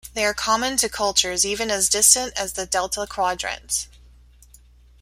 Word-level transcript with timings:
They 0.15 0.25
are 0.25 0.33
common 0.33 0.77
to 0.77 0.89
cultures 0.89 1.45
even 1.45 1.69
as 1.69 1.87
distant 1.87 2.33
as 2.35 2.53
the 2.53 2.65
Delta 2.65 3.05
Quadrant. 3.05 3.85